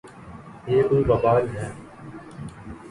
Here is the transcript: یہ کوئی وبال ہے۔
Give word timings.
یہ 0.71 0.81
کوئی 0.89 1.03
وبال 1.09 1.43
ہے۔ 1.55 1.67